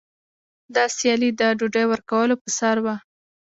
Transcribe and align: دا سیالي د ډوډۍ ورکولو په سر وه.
دا 0.75 0.83
سیالي 0.97 1.29
د 1.39 1.41
ډوډۍ 1.57 1.85
ورکولو 1.89 2.35
په 2.41 2.49
سر 2.57 2.77
وه. 2.85 2.95